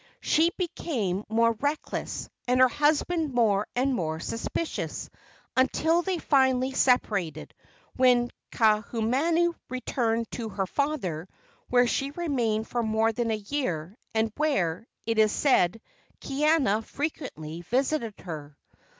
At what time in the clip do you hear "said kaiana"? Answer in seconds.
15.31-16.83